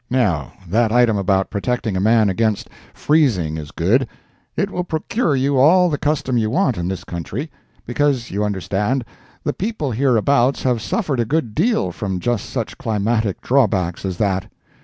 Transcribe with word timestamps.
Now, 0.09 0.53
that 0.67 0.91
item 0.91 1.15
about 1.15 1.51
protecting 1.51 1.95
a 1.95 1.99
man 1.99 2.27
against 2.27 2.71
freezing 2.91 3.55
is 3.57 3.69
good. 3.69 4.07
It 4.57 4.71
will 4.71 4.83
procure 4.83 5.35
you 5.35 5.59
all 5.59 5.91
the 5.91 5.99
custom 5.99 6.39
you 6.39 6.49
want 6.49 6.75
in 6.75 6.87
this 6.87 7.03
country. 7.03 7.51
Because, 7.85 8.31
you 8.31 8.43
understand, 8.43 9.05
the 9.43 9.53
people 9.53 9.91
hereabouts 9.91 10.63
have 10.63 10.81
suffered 10.81 11.19
a 11.19 11.23
good 11.23 11.53
deal 11.53 11.91
from 11.91 12.19
just 12.19 12.49
such 12.49 12.79
climatic 12.79 13.41
drawbacks 13.41 14.03
as 14.03 14.17
that. 14.17 14.51